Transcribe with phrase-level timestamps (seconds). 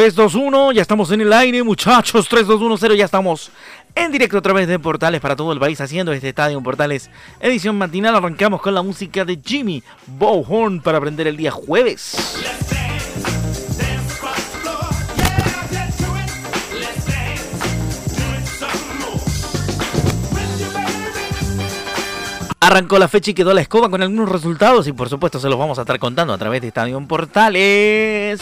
[0.00, 2.26] 321, ya estamos en el aire, muchachos.
[2.26, 3.50] 3210, ya estamos
[3.94, 7.10] en directo a través de Portales para todo el país haciendo este estadio Portales.
[7.38, 12.16] Edición matinal, arrancamos con la música de Jimmy Bowhorn para aprender el día jueves.
[22.58, 25.58] Arrancó la fecha y quedó la escoba con algunos resultados y por supuesto se los
[25.58, 28.40] vamos a estar contando a través de Estadio Portales.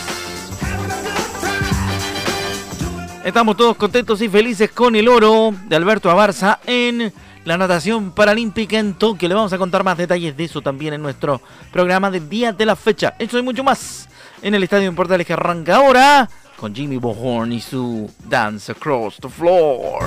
[3.29, 7.13] Estamos todos contentos y felices con el oro de Alberto Abarza en
[7.45, 9.29] la natación paralímpica en Tokio.
[9.29, 12.65] Le vamos a contar más detalles de eso también en nuestro programa del día de
[12.65, 13.17] la fecha.
[13.19, 14.09] Eso y mucho más
[14.41, 19.19] en el Estadio en Portales que arranca ahora con Jimmy Bohorn y su Dance Across
[19.21, 19.99] the Floor.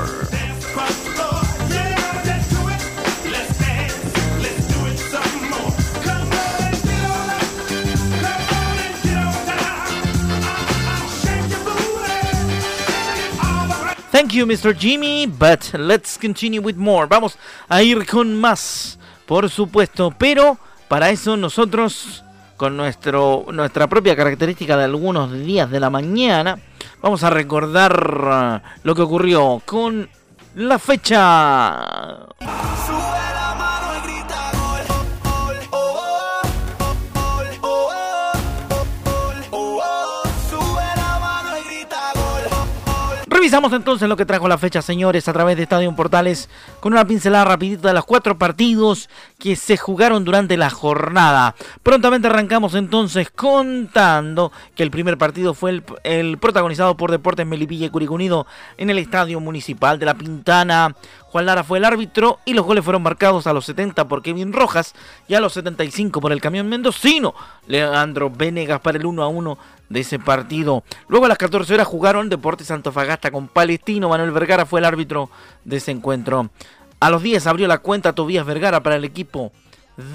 [14.22, 14.78] Thank you, Mr.
[14.78, 17.08] Jimmy, but let's continue with more.
[17.08, 22.24] Vamos a ir con más, por supuesto, pero para eso nosotros,
[22.56, 26.60] con nuestro, nuestra propia característica de algunos días de la mañana,
[27.02, 30.08] vamos a recordar uh, lo que ocurrió con
[30.54, 32.28] la fecha.
[43.42, 46.48] Revisamos entonces lo que trajo la fecha, señores, a través de Estadio Portales,
[46.80, 49.10] con una pincelada rapidita de los cuatro partidos
[49.40, 51.56] que se jugaron durante la jornada.
[51.82, 57.90] Prontamente arrancamos entonces contando que el primer partido fue el, protagonizado por Deportes Melipilla y
[57.90, 58.46] Curicunido
[58.78, 60.96] en el Estadio Municipal de La Pintana.
[61.24, 64.54] Juan Lara fue el árbitro y los goles fueron marcados a los 70 por Kevin
[64.54, 64.94] Rojas
[65.28, 67.34] y a los 75 por el camión mendocino.
[67.66, 69.58] Leandro Venegas para el 1 a 1
[69.92, 70.84] de ese partido.
[71.08, 74.10] Luego a las 14 horas jugaron Deportes Antofagasta con Palestino.
[74.10, 75.30] Manuel Vergara fue el árbitro
[75.66, 76.50] de ese encuentro.
[77.00, 79.52] A los 10 abrió la cuenta Tobías Vergara para el equipo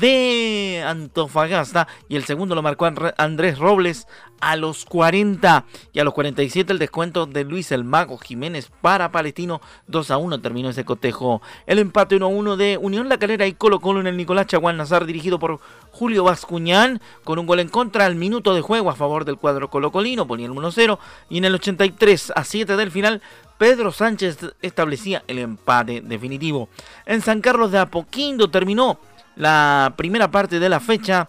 [0.01, 1.89] de Antofagasta.
[2.09, 4.07] Y el segundo lo marcó Andrés Robles
[4.41, 9.11] a los 40 y a los 47 el descuento de Luis el Mago Jiménez para
[9.11, 11.41] Palestino 2 a 1 terminó ese cotejo.
[11.67, 14.47] El empate 1 a 1 de Unión La Calera y Colo Colo en el Nicolás
[14.47, 15.61] Chaguán Nazar dirigido por
[15.91, 19.71] Julio Bascuñán con un gol en contra al minuto de juego a favor del cuadro
[19.71, 20.99] colocolino ponía el 1-0
[21.31, 23.23] y en el 83 a 7 del final
[23.59, 26.69] Pedro Sánchez establecía el empate definitivo.
[27.07, 28.99] En San Carlos de Apoquindo terminó
[29.37, 31.29] la primera parte de la fecha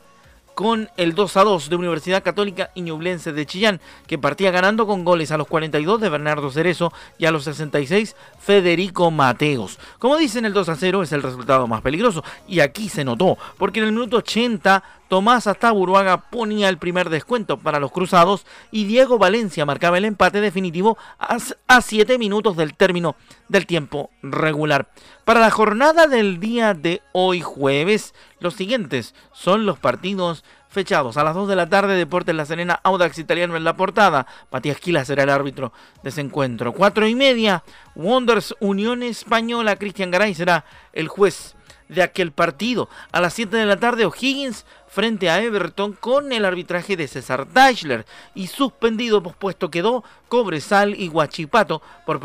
[0.57, 5.05] con el 2 a 2 de Universidad Católica Iñublense de Chillán, que partía ganando con
[5.05, 9.77] goles a los 42 de Bernardo Cerezo y a los 66 Federico Mateos.
[9.99, 13.37] Como dicen, el 2 a 0 es el resultado más peligroso, y aquí se notó,
[13.59, 18.85] porque en el minuto 80 Tomás Astaburuaga ponía el primer descuento para los cruzados y
[18.85, 23.15] Diego Valencia marcaba el empate definitivo a 7 minutos del término
[23.47, 24.89] del tiempo regular.
[25.25, 31.17] Para la jornada del día de hoy jueves, los siguientes son los partidos fechados.
[31.17, 34.27] A las 2 de la tarde, Deportes La Serena, Audax Italiano en la portada.
[34.51, 36.71] Matías Quila será el árbitro de ese encuentro.
[36.71, 37.63] 4 y media,
[37.95, 41.56] Wonders Unión Española, Cristian Garay será el juez
[41.89, 42.89] de aquel partido.
[43.11, 47.47] A las 7 de la tarde, O'Higgins frente a Everton con el arbitraje de César
[47.47, 48.05] Deichler
[48.35, 52.19] y suspendido pospuesto quedó Cobresal y Guachipato por,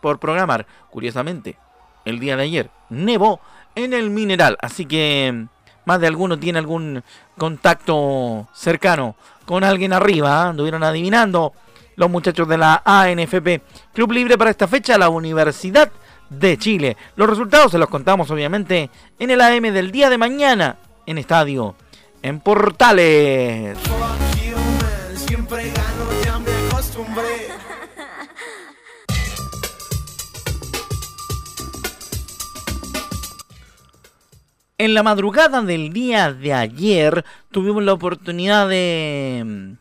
[0.00, 1.56] por programar, curiosamente,
[2.04, 3.40] el día de ayer nevó
[3.74, 5.46] en el mineral, así que
[5.84, 7.02] más de alguno tiene algún
[7.36, 11.52] contacto cercano con alguien arriba, anduvieron adivinando
[11.96, 13.62] los muchachos de la ANFP.
[13.92, 15.90] Club libre para esta fecha, la Universidad
[16.30, 16.96] de Chile.
[17.16, 20.76] Los resultados se los contamos obviamente en el AM del día de mañana
[21.06, 21.74] en Estadio
[22.22, 23.78] en Portales.
[34.76, 39.76] En la madrugada del día de ayer tuvimos la oportunidad de,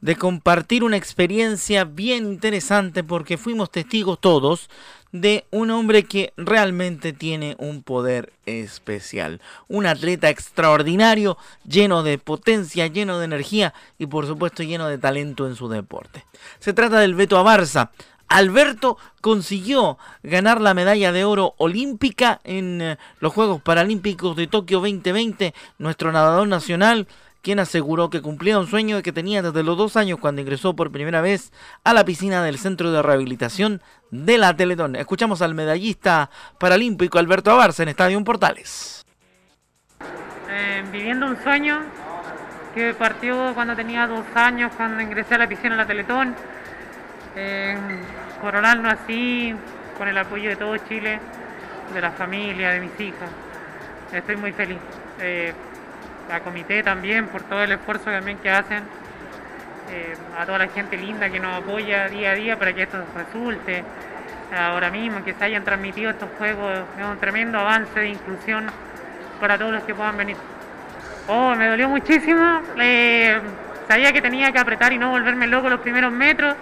[0.00, 4.68] de compartir una experiencia bien interesante porque fuimos testigos todos
[5.12, 9.40] de un hombre que realmente tiene un poder especial.
[9.66, 15.46] Un atleta extraordinario, lleno de potencia, lleno de energía y por supuesto lleno de talento
[15.46, 16.24] en su deporte.
[16.58, 17.90] Se trata del Beto Abarza.
[18.28, 24.80] Alberto consiguió ganar la medalla de oro olímpica en eh, los Juegos Paralímpicos de Tokio
[24.80, 25.54] 2020.
[25.78, 27.08] Nuestro nadador nacional
[27.42, 30.90] quien aseguró que cumplía un sueño que tenía desde los dos años cuando ingresó por
[30.90, 31.52] primera vez
[31.84, 34.96] a la piscina del Centro de Rehabilitación de la Teletón.
[34.96, 39.04] Escuchamos al medallista paralímpico Alberto Abarza en Estadio Portales.
[40.50, 41.82] Eh, viviendo un sueño
[42.74, 46.34] que partió cuando tenía dos años, cuando ingresé a la piscina de la Teletón.
[47.36, 47.76] Eh,
[48.86, 49.54] así,
[49.96, 51.20] con el apoyo de todo Chile,
[51.92, 53.30] de la familia, de mis hijas.
[54.12, 54.78] Estoy muy feliz.
[55.20, 55.52] Eh,
[56.30, 58.84] a comité también por todo el esfuerzo también que hacen,
[59.90, 62.98] eh, a toda la gente linda que nos apoya día a día para que esto
[63.16, 63.84] resulte.
[64.56, 68.66] Ahora mismo que se hayan transmitido estos juegos es un tremendo avance de inclusión
[69.40, 70.36] para todos los que puedan venir.
[71.26, 72.62] Oh, me dolió muchísimo.
[72.80, 73.38] Eh,
[73.86, 76.54] sabía que tenía que apretar y no volverme loco los primeros metros.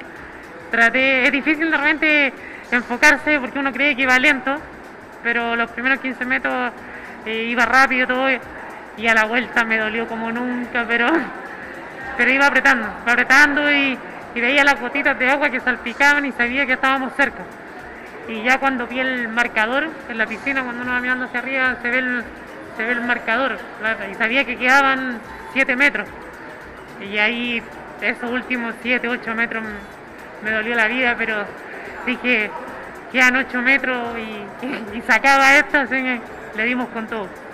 [0.70, 2.32] Traté, es difícil de repente
[2.72, 4.56] enfocarse porque uno cree que iba lento,
[5.22, 6.72] pero los primeros 15 metros
[7.24, 8.28] eh, iba rápido todo
[8.96, 11.08] y a la vuelta me dolió como nunca, pero,
[12.16, 13.98] pero iba apretando, iba apretando y,
[14.34, 17.42] veía las gotitas de agua que salpicaban y sabía que estábamos cerca.
[18.28, 21.76] Y ya cuando vi el marcador en la piscina, cuando uno va mirando hacia arriba,
[21.80, 22.24] se ve el,
[22.76, 23.58] se ve el marcador,
[24.10, 25.20] y sabía que quedaban
[25.54, 26.06] 7 metros.
[27.00, 27.62] Y ahí
[28.02, 29.64] esos últimos 7, 8 metros
[30.42, 31.46] me dolió la vida, pero
[32.04, 32.50] dije,
[33.12, 36.20] quedan 8 metros y, sacaba esto, así que
[36.56, 37.45] le dimos con todo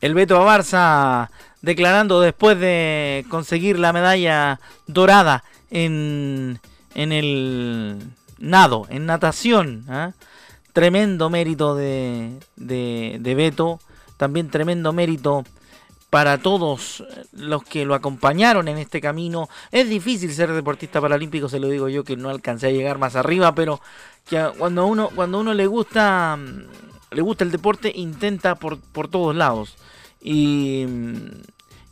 [0.00, 1.30] el Beto Abarza
[1.62, 6.60] declarando después de conseguir la medalla dorada en,
[6.94, 7.98] en el
[8.38, 9.84] nado, en natación.
[9.88, 10.12] ¿ah?
[10.72, 13.80] Tremendo mérito de, de, de Beto,
[14.16, 15.44] también tremendo mérito
[16.08, 19.48] para todos los que lo acompañaron en este camino.
[19.70, 23.14] Es difícil ser deportista paralímpico, se lo digo yo que no alcancé a llegar más
[23.14, 23.80] arriba, pero
[24.28, 26.36] que cuando uno cuando uno le gusta
[27.10, 29.76] le gusta el deporte intenta por, por todos lados
[30.20, 30.86] y,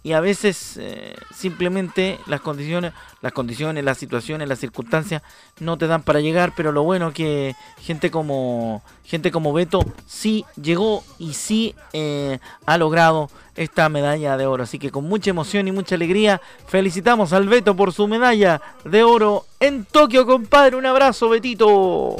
[0.03, 5.23] y a veces eh, simplemente las condiciones, las condiciones, las situaciones, las circunstancias
[5.61, 9.85] no te dan para llegar, pero lo bueno es que gente como gente como Beto
[10.07, 14.65] sí llegó y sí eh, ha logrado esta medalla de oro.
[14.65, 19.03] Así que con mucha emoción y mucha alegría felicitamos al Beto por su medalla de
[19.03, 20.77] oro en Tokio, compadre.
[20.77, 22.17] Un abrazo, Betito.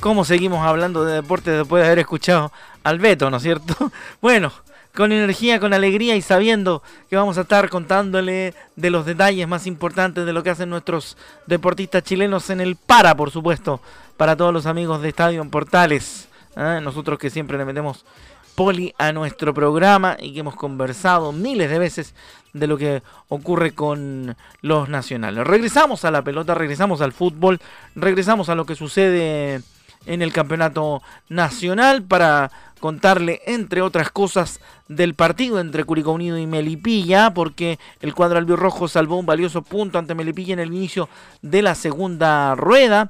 [0.00, 2.50] ¿Cómo seguimos hablando de deporte después de haber escuchado
[2.84, 3.74] al Beto, ¿no es cierto?
[4.22, 4.50] Bueno,
[4.96, 9.66] con energía, con alegría y sabiendo que vamos a estar contándole de los detalles más
[9.66, 13.82] importantes de lo que hacen nuestros deportistas chilenos en el para, por supuesto,
[14.16, 16.28] para todos los amigos de Estadio en Portales.
[16.56, 16.80] ¿eh?
[16.82, 18.06] Nosotros que siempre le metemos
[18.54, 22.14] poli a nuestro programa y que hemos conversado miles de veces
[22.54, 25.46] de lo que ocurre con los nacionales.
[25.46, 27.60] Regresamos a la pelota, regresamos al fútbol,
[27.94, 29.60] regresamos a lo que sucede
[30.06, 32.50] en el campeonato nacional para
[32.80, 38.88] contarle, entre otras cosas, del partido entre Curicó Unido y Melipilla, porque el cuadro albirrojo
[38.88, 41.08] salvó un valioso punto ante Melipilla en el inicio
[41.42, 43.08] de la segunda rueda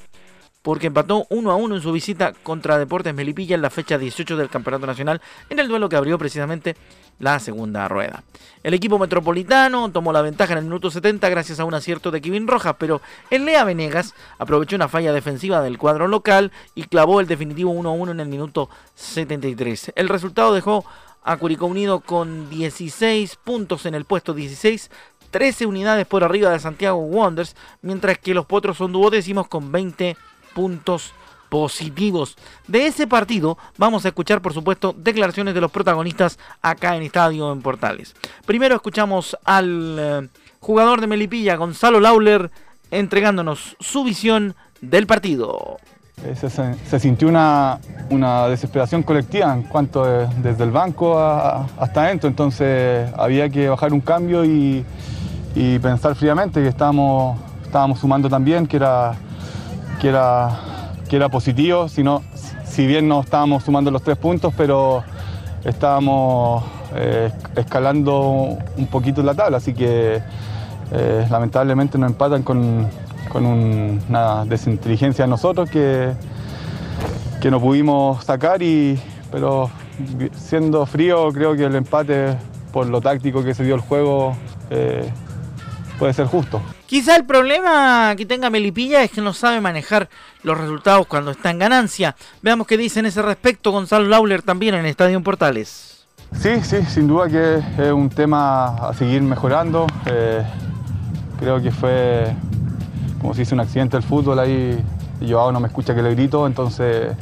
[0.62, 4.36] porque empató 1 a 1 en su visita contra Deportes Melipilla en la fecha 18
[4.36, 6.76] del Campeonato Nacional, en el duelo que abrió precisamente
[7.18, 8.24] la segunda rueda.
[8.62, 12.20] El equipo metropolitano tomó la ventaja en el minuto 70 gracias a un acierto de
[12.20, 13.00] Kevin Rojas, pero
[13.30, 17.92] el Venegas aprovechó una falla defensiva del cuadro local y clavó el definitivo 1 a
[17.92, 19.92] 1 en el minuto 73.
[19.94, 20.84] El resultado dejó
[21.22, 24.90] a Curicó Unido con 16 puntos en el puesto 16,
[25.30, 30.14] 13 unidades por arriba de Santiago Wonders, mientras que los Potros son duodécimos con 20
[30.14, 30.29] puntos
[31.50, 32.36] positivos.
[32.66, 37.52] De ese partido vamos a escuchar, por supuesto, declaraciones de los protagonistas acá en Estadio
[37.52, 38.14] en Portales.
[38.46, 40.28] Primero escuchamos al eh,
[40.60, 42.50] jugador de Melipilla, Gonzalo Lauler,
[42.90, 45.78] entregándonos su visión del partido.
[46.24, 47.80] Eh, se, sintió una,
[48.10, 50.04] una, desesperación colectiva en cuanto
[50.42, 54.84] desde el banco hasta adentro, entonces había que bajar un cambio y,
[55.54, 59.16] y pensar fríamente que estábamos, estábamos sumando también, que era
[60.00, 60.58] que era,
[61.08, 65.04] que era positivo, si bien no estábamos sumando los tres puntos, pero
[65.64, 66.64] estábamos
[66.94, 70.22] eh, escalando un poquito la tabla, así que
[70.92, 72.88] eh, lamentablemente nos empatan con,
[73.32, 76.10] una desinteligencia de nosotros que,
[77.40, 78.98] que no pudimos sacar, y,
[79.30, 79.70] pero
[80.34, 82.36] siendo frío creo que el empate
[82.72, 84.34] por lo táctico que se dio el juego,
[84.70, 85.08] eh,
[85.98, 86.60] puede ser justo.
[86.90, 90.08] Quizá el problema que tenga Melipilla es que no sabe manejar
[90.42, 92.16] los resultados cuando está en ganancia.
[92.42, 96.04] Veamos qué dice en ese respecto Gonzalo Lauler también en Estadio Portales.
[96.36, 99.86] Sí, sí, sin duda que es un tema a seguir mejorando.
[100.06, 100.42] Eh,
[101.38, 102.34] creo que fue,
[103.20, 104.84] como si dice, un accidente del fútbol ahí.
[105.20, 107.14] Joao no me escucha que le grito, entonces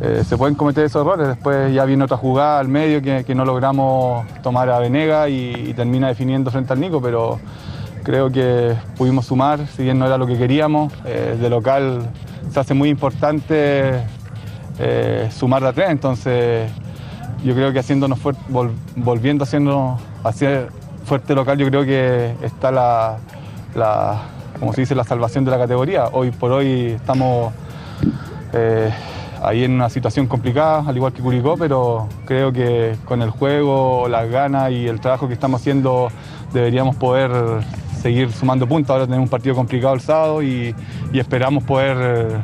[0.00, 1.26] eh, se pueden cometer esos errores.
[1.26, 6.06] Después ya viene otra jugada al medio que, no logramos tomar a Venega y, termina
[6.06, 7.40] definiendo frente al Nico, pero
[8.02, 10.92] creo que pudimos sumar, si bien no era lo que queríamos.
[11.04, 12.02] Eh, de local
[12.50, 14.04] se hace muy importante
[14.78, 16.70] eh, sumar de a tres, entonces
[17.44, 18.42] yo creo que haciéndonos fuerte,
[18.96, 20.68] volviendo a haciendo hacer
[21.04, 23.18] fuerte local, yo creo que está la,
[24.58, 26.06] como se dice, la salvación de la categoría.
[26.12, 27.52] Hoy por hoy estamos
[28.52, 28.90] eh,
[29.42, 34.06] ahí en una situación complicada, al igual que Curicó, pero creo que con el juego,
[34.08, 36.08] las ganas y el trabajo que estamos haciendo
[36.52, 37.30] deberíamos poder
[38.02, 38.90] seguir sumando puntos.
[38.90, 40.74] Ahora tenemos un partido complicado el sábado y,
[41.12, 42.40] esperamos poder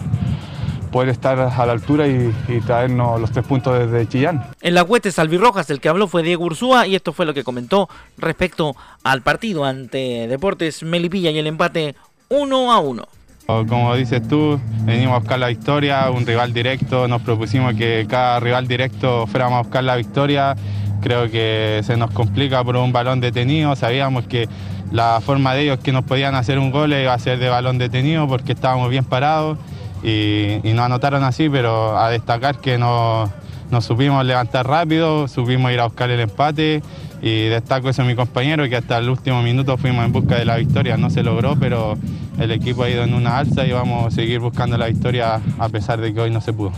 [0.90, 2.32] poder estar a la altura y,
[2.64, 4.46] traernos los tres puntos desde Chillán.
[4.62, 7.44] En la hueste Salvirrojas el que habló fue Diego Ursúa y esto fue lo que
[7.44, 8.74] comentó respecto
[9.04, 11.94] al partido ante Deportes Melipilla y el empate
[12.30, 13.08] 1 a 1.
[13.46, 18.40] Como dices tú, venimos a buscar la victoria, un rival directo, nos propusimos que cada
[18.40, 20.54] rival directo fuéramos a buscar la victoria,
[21.00, 24.48] creo que se nos complica por un balón detenido, sabíamos que
[24.90, 27.78] la forma de ellos que nos podían hacer un gol iba a ser de balón
[27.78, 29.58] detenido porque estábamos bien parados
[30.02, 33.30] y, y nos anotaron así, pero a destacar que nos,
[33.70, 36.82] nos supimos levantar rápido, supimos ir a buscar el empate
[37.20, 40.44] y destaco eso a mi compañero que hasta el último minuto fuimos en busca de
[40.44, 41.98] la victoria, no se logró, pero
[42.38, 45.68] el equipo ha ido en una alza y vamos a seguir buscando la victoria a
[45.68, 46.72] pesar de que hoy no se pudo.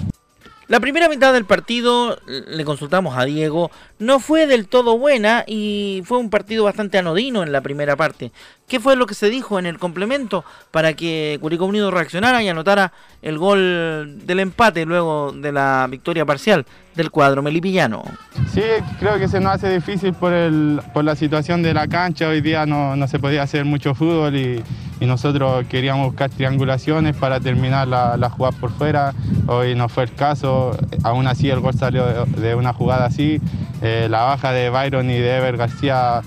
[0.70, 6.00] La primera mitad del partido, le consultamos a Diego, no fue del todo buena y
[6.04, 8.30] fue un partido bastante anodino en la primera parte.
[8.68, 12.48] ¿Qué fue lo que se dijo en el complemento para que Curicó Unido reaccionara y
[12.48, 16.64] anotara el gol del empate luego de la victoria parcial
[17.00, 18.04] del cuadro melipillano?
[18.52, 18.62] Sí,
[18.98, 22.28] creo que se nos hace difícil por, el, por la situación de la cancha.
[22.28, 24.62] Hoy día no, no se podía hacer mucho fútbol y,
[25.00, 29.14] y, nosotros queríamos buscar triangulaciones para terminar la, la, jugada por fuera.
[29.46, 30.76] Hoy no fue el caso.
[31.02, 33.40] Aún así el gol salió de, una jugada así.
[33.82, 36.20] Eh, la baja de Byron y de Ever García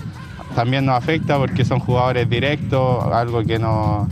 [0.54, 4.08] también nos afecta porque son jugadores directos, algo que nos,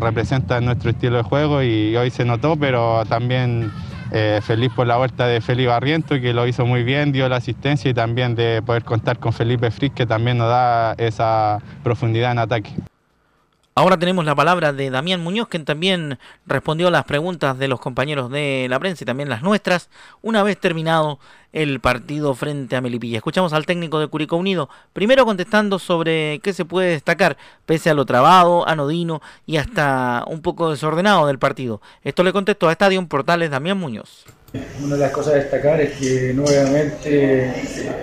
[0.00, 3.72] representa en nuestro estilo de juego y hoy se notó, pero también
[4.12, 7.36] eh, feliz por la vuelta de Felipe Barriento, que lo hizo muy bien, dio la
[7.36, 12.32] asistencia y también de poder contar con Felipe Frick, que también nos da esa profundidad
[12.32, 12.74] en ataque.
[13.76, 17.80] Ahora tenemos la palabra de Damián Muñoz, quien también respondió a las preguntas de los
[17.80, 19.88] compañeros de la prensa y también las nuestras,
[20.22, 21.18] una vez terminado
[21.52, 23.18] el partido frente a Melipilla.
[23.18, 27.94] Escuchamos al técnico de Curicó Unido, primero contestando sobre qué se puede destacar, pese a
[27.94, 31.80] lo trabado, anodino y hasta un poco desordenado del partido.
[32.04, 34.24] Esto le contestó a Estadio Portales Damián Muñoz.
[34.82, 37.52] Una de las cosas a destacar es que nuevamente,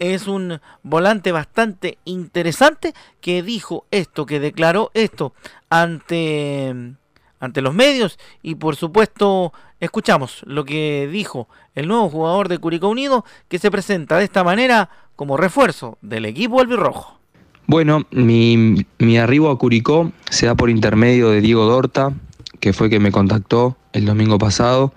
[0.02, 5.36] es un volante bastante interesante que dijo esto, que declaró esto
[5.70, 6.96] ante,
[7.42, 12.88] ante los medios y por supuesto escuchamos lo que dijo el nuevo jugador de Curicó
[12.88, 17.20] Unido que se presenta de esta manera como refuerzo del equipo albirrojo.
[17.68, 22.14] Bueno, mi, mi arribo a Curicó se da por intermedio de Diego Dorta,
[22.60, 24.94] que fue que me contactó el domingo pasado,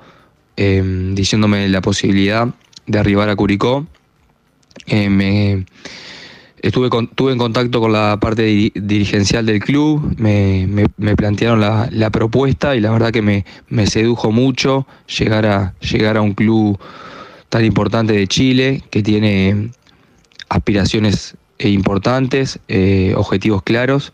[0.57, 2.49] em, diciéndome la posibilidad
[2.87, 3.87] de arribar a Curicó.
[4.87, 5.67] Eh, me,
[6.65, 12.81] estuve, estuve en contacto con la parte dirigencial del club, me, plantearon la, propuesta y
[12.81, 16.79] la verdad que me, sedujo mucho llegar a, un club
[17.51, 19.71] tan importante de Chile, que tiene
[20.49, 24.13] aspiraciones importantes, eh, objetivos claros.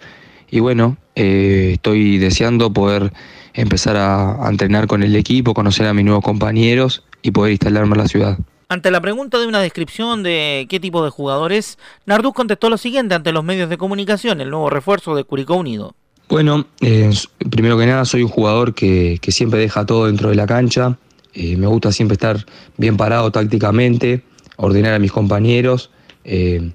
[0.50, 3.12] Y bueno, eh, estoy deseando poder
[3.54, 7.98] empezar a, entrenar con el equipo, conocer a mis nuevos compañeros y poder instalarme en
[7.98, 8.38] la ciudad.
[8.70, 13.16] Ante la pregunta de una descripción de qué tipo de jugadores, Narduz contestó lo siguiente
[13.16, 15.96] ante los medios de comunicación, el nuevo refuerzo de Curicó Unido.
[16.28, 17.10] Bueno, eh,
[17.50, 20.96] primero que nada soy un jugador que, siempre deja todo dentro de la cancha,
[21.34, 22.46] eh, me gusta siempre estar
[22.76, 24.22] bien parado tácticamente,
[24.54, 25.90] ordenar a mis compañeros,
[26.22, 26.70] eh,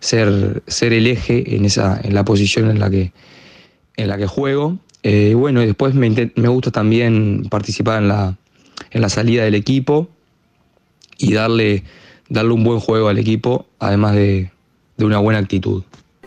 [0.00, 3.12] ser, ser el eje en, esa, en la posición en la que,
[3.96, 4.76] en la que juego.
[5.02, 6.10] Bueno, y después me,
[6.48, 8.36] gusta también participar en la,
[8.90, 10.10] en la salida del equipo
[11.18, 11.84] y darle,
[12.28, 14.50] darle un buen juego al equipo, además de,
[14.96, 15.82] de una buena actitud.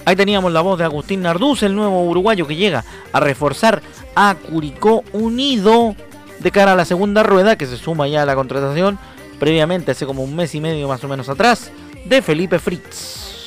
[0.05, 3.81] Ahí teníamos la voz de Agustín Narduz, el nuevo uruguayo que llega a reforzar
[4.15, 5.95] a Curicó Unido
[6.39, 8.99] de cara a la segunda rueda que se suma ya a la contratación
[9.39, 11.71] previamente hace como un mes y medio más o menos atrás
[12.05, 13.45] de Felipe Fritz.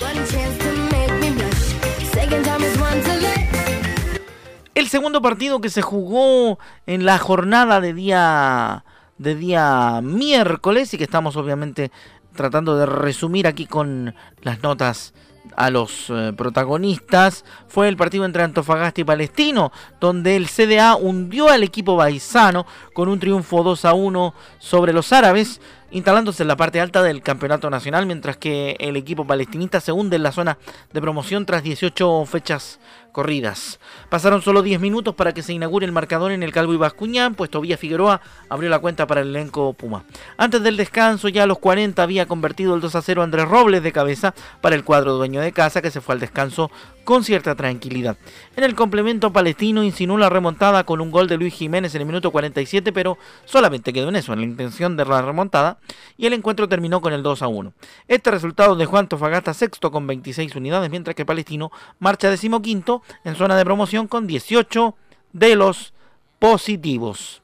[4.75, 8.85] El segundo partido que se jugó en la jornada de día
[9.21, 11.93] de día miércoles y que estamos obviamente
[12.35, 15.13] tratando de resumir aquí con las notas
[15.57, 17.45] a los eh, protagonistas.
[17.69, 23.11] Fue el partido entre Antofagasta y Palestino, donde el CDA hundió al equipo baisano con
[23.11, 27.69] un triunfo 2 a 1 sobre los árabes instalándose en la parte alta del campeonato
[27.69, 30.57] nacional, mientras que el equipo palestinista se hunde en la zona
[30.93, 33.81] de promoción tras 18 fechas corridas.
[34.09, 37.35] Pasaron solo 10 minutos para que se inaugure el marcador en el Calvo y Bascuñán,
[37.35, 40.05] pues Tobía Figueroa abrió la cuenta para el elenco Puma.
[40.37, 43.83] Antes del descanso, ya a los 40 había convertido el 2 a 0 Andrés Robles
[43.83, 46.71] de cabeza para el cuadro dueño de casa, que se fue al descanso
[47.05, 48.17] con cierta tranquilidad.
[48.57, 52.07] En el complemento palestino insinuó la remontada con un gol de Luis Jiménez en el
[52.07, 55.79] minuto 47, pero solamente quedó en eso, en la intención de la remontada,
[56.17, 57.73] y el encuentro terminó con el 2 a 1.
[58.07, 63.35] Este resultado dejó a Antofagasta sexto con 26 unidades, mientras que Palestino marcha decimoquinto en
[63.35, 64.95] zona de promoción con 18
[65.33, 65.93] de los
[66.39, 67.43] positivos.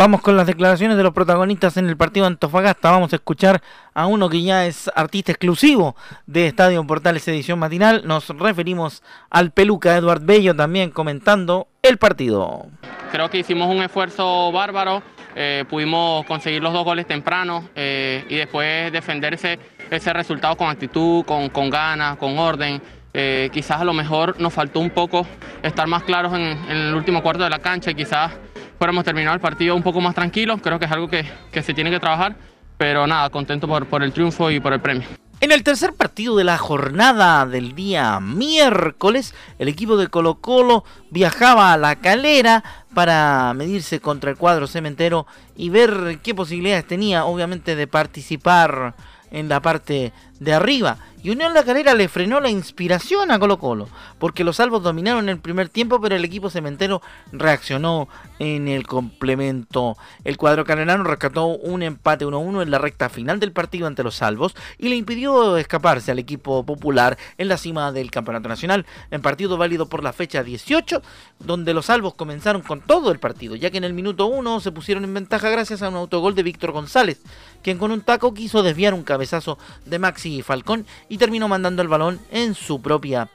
[0.00, 2.90] Vamos con las declaraciones de los protagonistas en el partido Antofagasta.
[2.90, 3.60] Vamos a escuchar
[3.92, 8.00] a uno que ya es artista exclusivo de Estadio Portales edición matinal.
[8.06, 12.64] Nos referimos al peluca Eduard Bello también comentando el partido.
[13.12, 15.02] Creo que hicimos un esfuerzo bárbaro.
[15.34, 19.58] Eh, pudimos conseguir los dos goles temprano eh, y después defenderse
[19.90, 22.80] ese resultado con actitud, con, con ganas, con orden.
[23.12, 25.26] Eh, quizás a lo mejor nos faltó un poco
[25.62, 28.32] estar más claros en, en el último cuarto de la cancha y quizás
[28.80, 30.56] fuéramos terminado el partido un poco más tranquilo.
[30.58, 31.24] Creo que es algo que,
[31.62, 32.34] se tiene que trabajar,
[32.78, 35.06] pero nada, contento por, por el triunfo y por el premio.
[35.42, 40.84] En el tercer partido de la jornada del día miércoles, el equipo de Colo Colo
[41.10, 45.26] viajaba a la calera para medirse contra el cuadro cementero
[45.56, 48.94] y ver qué posibilidades tenía, obviamente, de participar
[49.30, 50.98] en la parte de arriba.
[51.22, 55.28] Y Unión La Calera le frenó la inspiración a Colo Colo, porque los salvos dominaron
[55.28, 59.98] el primer tiempo, pero el equipo cementero reaccionó en el complemento.
[60.24, 64.14] El cuadro calerano rescató un empate 1-1 en la recta final del partido ante los
[64.14, 69.20] salvos y le impidió escaparse al equipo popular en la cima del campeonato nacional, en
[69.20, 71.02] partido válido por la fecha 18,
[71.38, 74.72] donde los salvos comenzaron con todo el partido, ya que en el minuto 1 se
[74.72, 77.20] pusieron en ventaja gracias a un autogol de Víctor González,
[77.62, 81.88] quien con un taco quiso desviar un cabezazo de Maxi Falcón y terminó mandando el
[81.88, 83.28] balón en su propia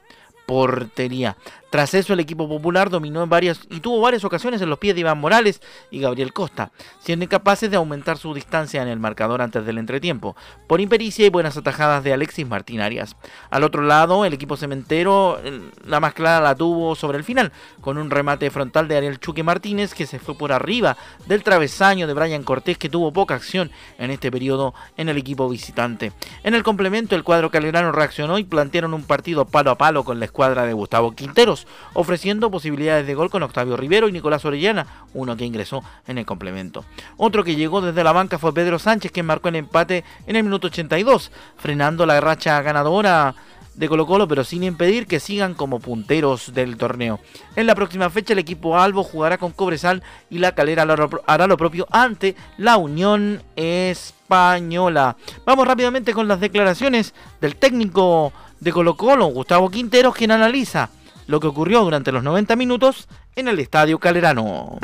[0.47, 1.35] portería.
[1.75, 4.95] Tras eso el equipo popular dominó en varias y tuvo varias ocasiones en los pies
[4.95, 5.61] de Iván Morales
[5.91, 10.38] y Gabriel Costa, siendo incapaces de aumentar su distancia en el marcador antes del entretiempo,
[10.67, 13.17] por impericia y buenas atajadas de Alexis Martín Arias.
[13.49, 15.38] Al otro lado, el equipo cementero
[15.85, 19.43] la más clara la tuvo sobre el final, con un remate frontal de Ariel Chuque
[19.43, 23.69] Martínez que se fue por arriba del travesaño de Brian Cortés que tuvo poca acción
[23.97, 26.13] en este periodo en el equipo visitante.
[26.45, 30.19] En el complemento el cuadro calerano reaccionó y plantearon un partido palo a palo con
[30.19, 34.86] la escuadra de Gustavo Quinteros, ofreciendo posibilidades de gol con Octavio Rivero y Nicolás Orellana,
[35.13, 36.86] uno que ingresó en el complemento.
[37.17, 40.43] Otro que llegó desde la banca fue Pedro Sánchez, que marcó el empate en el
[40.43, 43.36] minuto 82, frenando la racha ganadora
[43.75, 47.19] de Colo Colo, pero sin impedir que sigan como punteros del torneo.
[47.56, 50.88] En la próxima fecha el equipo Albo jugará con Cobresal y la Calera
[51.28, 55.17] hará lo propio ante la Unión Española.
[55.45, 60.89] Vamos rápidamente con las declaraciones del técnico de Colo Colo, Gustavo Quinteros, quien analiza
[61.27, 64.77] lo que ocurrió durante los 90 minutos en el Estadio Calerano.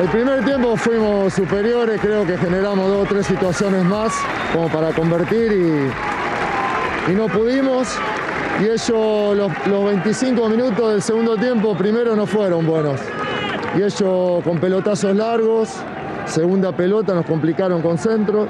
[0.00, 4.12] El primer tiempo fuimos superiores, creo que generamos dos o tres situaciones más
[4.52, 5.52] como para convertir
[7.08, 7.96] y no pudimos.
[8.60, 13.00] Y ellos, los, 25 minutos del segundo tiempo, primero no fueron buenos.
[13.76, 15.70] Y ellos con pelotazos largos,
[16.26, 18.48] segunda pelota nos complicaron con centros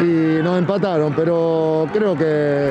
[0.00, 1.12] y nos empataron.
[1.14, 2.70] Pero creo que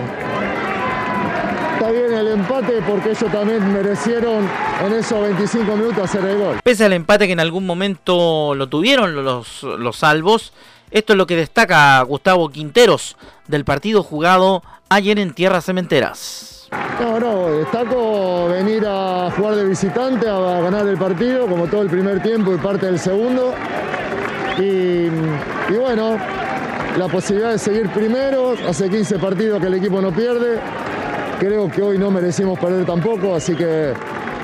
[1.79, 4.45] está bien el empate porque ellos también merecieron
[4.85, 6.59] en esos 25 minutos hacer el gol.
[6.61, 10.51] Pese al empate que en algún momento lo tuvieron los, los salvos,
[10.91, 13.15] esto es lo que destaca Gustavo Quinteros
[13.47, 16.67] del partido jugado ayer en Tierras Cementeras.
[16.99, 21.89] No, no, destaco venir a jugar de visitante, a ganar el partido, como todo el
[21.89, 23.53] primer tiempo y parte del segundo.
[24.57, 25.07] Y,
[25.73, 26.17] y bueno,
[26.97, 30.59] la posibilidad de seguir primero, hace 15 partidos que el equipo no pierde.
[31.39, 33.93] Creo que hoy no merecimos perder tampoco, así que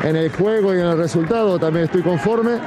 [0.04, 2.58] en el juego y en el resultado también estoy conforme.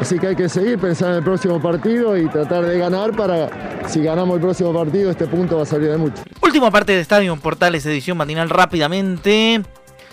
[0.00, 3.48] Así que hay que seguir, pensar en el próximo partido y tratar de ganar para,
[3.88, 6.22] si ganamos el próximo partido, este punto va a salir de mucho.
[6.42, 9.62] Última parte de Estadio Portales, edición matinal rápidamente.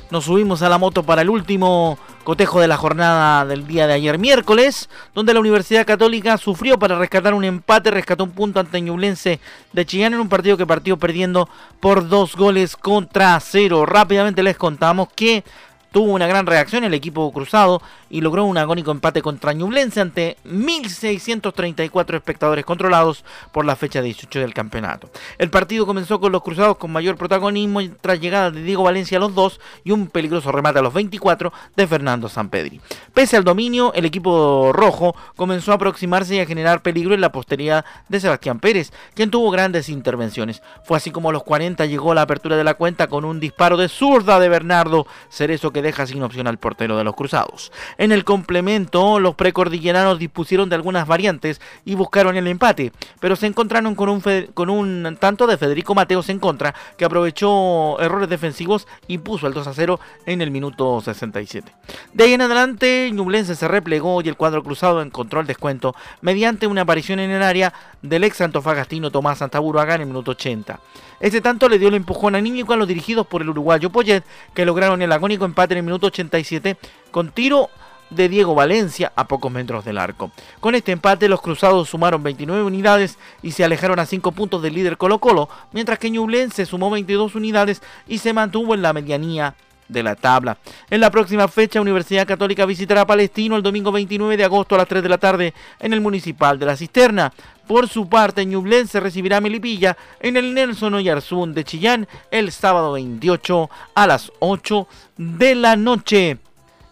[0.10, 3.94] Nos subimos a la moto para el último cotejo de la jornada del día de
[3.94, 8.82] ayer miércoles, donde la Universidad Católica sufrió para rescatar un empate, rescató un punto ante
[8.82, 9.40] Ñublense
[9.74, 13.86] de Chillán en un partido que partió perdiendo por dos goles contra cero.
[13.86, 15.44] Rápidamente les contamos que
[15.94, 20.38] tuvo una gran reacción el equipo cruzado y logró un agónico empate contra Ñublense ante
[20.44, 25.12] 1.634 espectadores controlados por la fecha 18 del campeonato.
[25.38, 29.22] El partido comenzó con los cruzados con mayor protagonismo tras llegada de Diego Valencia a
[29.22, 32.82] los dos y un peligroso remate a los 24 de Fernando Sampedri.
[33.14, 37.32] Pese al dominio, el equipo rojo comenzó a aproximarse y a generar peligro en la
[37.32, 40.64] posteridad de Sebastián Pérez, quien tuvo grandes intervenciones.
[40.86, 43.78] Fue así como a los 40 llegó la apertura de la cuenta con un disparo
[43.78, 47.72] de zurda de Bernardo Cerezo que deja sin opción al portero de los Cruzados.
[48.00, 53.46] En el complemento, los precordilleranos dispusieron de algunas variantes y buscaron el empate, pero se
[53.46, 54.24] encontraron con un,
[54.56, 59.54] con un tanto de Federico Mateos en contra, que aprovechó errores defensivos y puso el
[59.54, 61.72] 2 a 0 en el minuto 67.
[62.14, 66.66] De ahí en adelante, Ñublense se replegó y el cuadro cruzado encontró el descuento mediante
[66.66, 70.80] una aparición en el área del ex antofagastino Tomás Santaburuaga en el minuto 80.
[71.20, 74.24] Este tanto le dio el empujón a Niño a los dirigidos por el uruguayo Poyet,
[74.54, 76.78] que lograron el agónico empate en el minuto 87
[77.12, 77.70] con tiro
[78.10, 80.32] de Diego Valencia a pocos metros del arco.
[80.60, 84.76] Con este empate los cruzados sumaron 29 unidades y se alejaron a 5 puntos del
[84.76, 89.56] líder Colo Colo, mientras que Ñublense sumó 22 unidades y se mantuvo en la medianía
[89.88, 90.58] de la tabla.
[90.90, 94.88] En la próxima fecha, Universidad Católica visitará Palestino el domingo 29 de agosto a las
[94.88, 97.34] 3 de la tarde en el Municipal de la Cisterna.
[97.68, 102.94] Por su parte, Ñublense recibirá a Melipilla en el Nelson Oyarzún de Chillán el sábado
[102.94, 106.38] 28 a las 8 de la noche.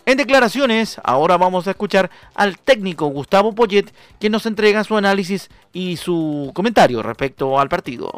[0.06, 5.50] En declaraciones, ahora vamos a escuchar al técnico Gustavo Poyet, quien nos entrega su análisis
[5.74, 8.12] y su comentario respecto al partido.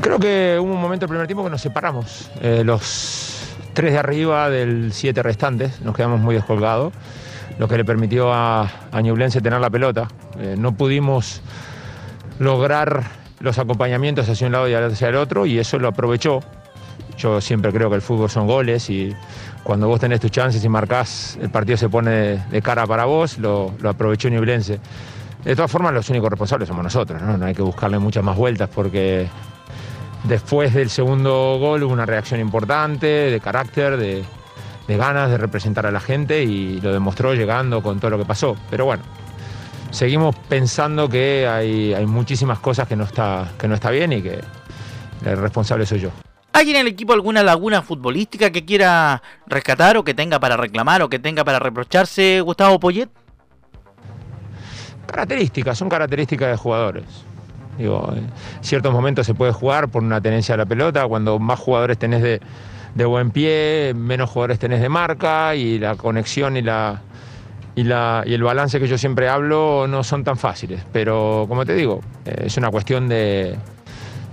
[0.00, 2.30] Creo que hubo un momento el primer tiempo que nos separamos.
[2.40, 3.39] Eh, los
[3.74, 6.92] tres de arriba del siete restantes, nos quedamos muy descolgados
[7.58, 10.08] lo que le permitió a, a Ñublense tener la pelota.
[10.38, 11.42] Eh, no pudimos
[12.38, 13.04] lograr
[13.40, 16.40] los acompañamientos hacia un lado y hacia el otro y eso lo aprovechó.
[17.18, 19.14] Yo siempre creo que el fútbol son goles y
[19.62, 23.36] cuando vos tenés tus chances y marcás, el partido se pone de, cara para vos,
[23.36, 24.80] lo, aprovechó Ñublense.
[25.44, 27.36] De todas formas, los únicos responsables somos nosotros, ¿no?
[27.36, 29.28] no hay que buscarle muchas más vueltas porque
[30.24, 34.24] después del segundo gol hubo una reacción importante, de carácter, de,
[34.86, 38.24] de ganas de representar a la gente y lo demostró llegando con todo lo que
[38.24, 38.56] pasó.
[38.70, 39.02] Pero bueno,
[39.90, 44.22] seguimos pensando que hay, hay muchísimas cosas que no, está, que no está bien y
[44.22, 44.40] que
[45.24, 46.10] el responsable soy yo.
[46.52, 51.02] ¿Hay en el equipo alguna laguna futbolística que quiera rescatar o que tenga para reclamar
[51.02, 53.08] o que tenga para reprocharse Gustavo Poyet?
[55.06, 57.04] Características, son características de jugadores.
[57.80, 58.26] Digo, en
[58.60, 62.22] ciertos momentos se puede jugar por una tenencia a la pelota, cuando más jugadores tenés
[62.22, 62.40] de,
[62.94, 67.00] de buen pie, menos jugadores tenés de marca y la conexión y la,
[67.74, 70.82] y, la, y el balance que yo siempre hablo no son tan fáciles.
[70.92, 73.56] Pero como te digo, eh, es una cuestión de,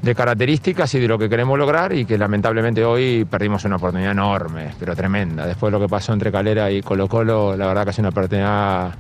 [0.01, 4.12] de características y de lo que queremos lograr y que lamentablemente hoy perdimos una oportunidad
[4.12, 5.45] enorme, pero tremenda.
[5.47, 8.10] Después de lo que pasó entre Calera y Colo Colo, la verdad que es una
[8.10, 8.93] oportunidad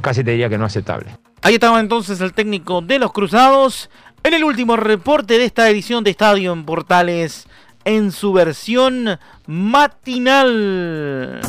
[0.00, 1.10] casi te diría que no aceptable.
[1.42, 3.88] Ahí estaba entonces el técnico de los Cruzados
[4.22, 7.46] en el último reporte de esta edición de Estadio en Portales
[7.84, 11.40] en su versión matinal.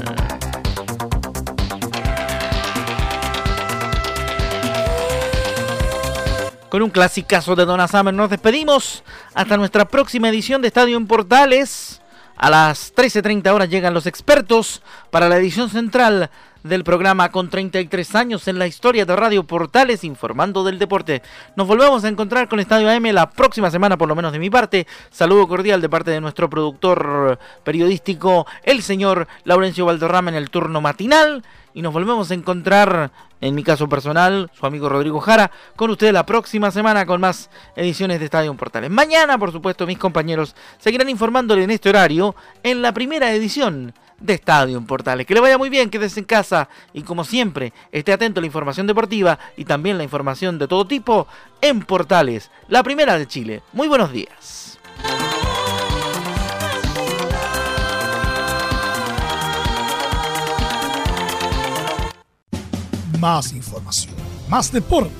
[6.69, 9.03] Con un clasicazo de Donna Summer nos despedimos.
[9.33, 12.01] Hasta nuestra próxima edición de Estadio en Portales.
[12.37, 16.31] A las 13.30 horas llegan los expertos para la edición central
[16.63, 21.21] del programa con 33 años en la historia de Radio Portales informando del deporte.
[21.55, 24.49] Nos volvemos a encontrar con Estadio AM la próxima semana, por lo menos de mi
[24.49, 24.87] parte.
[25.09, 30.81] Saludo cordial de parte de nuestro productor periodístico, el señor Laurencio Valderrama en el turno
[30.81, 31.43] matinal
[31.73, 36.13] y nos volvemos a encontrar, en mi caso personal, su amigo Rodrigo Jara, con ustedes
[36.13, 38.89] la próxima semana con más ediciones de Estadio Portales.
[38.89, 44.33] Mañana, por supuesto, mis compañeros seguirán informándole en este horario en la primera edición de
[44.33, 45.25] Estadio Portales.
[45.25, 48.47] Que le vaya muy bien, quédese en casa y como siempre, esté atento a la
[48.47, 51.27] información deportiva y también la información de todo tipo
[51.61, 53.61] en Portales, la primera de Chile.
[53.73, 54.61] Muy buenos días.
[63.21, 64.15] más información,
[64.49, 65.13] más deporte.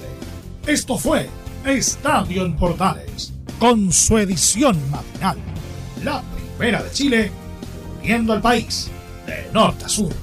[0.66, 1.30] Esto fue
[1.64, 5.38] Estadio en Portales, con su edición matinal.
[6.04, 6.24] La
[6.58, 7.32] primera de Chile,
[8.02, 8.90] viendo al país
[9.26, 10.14] de norte a sur.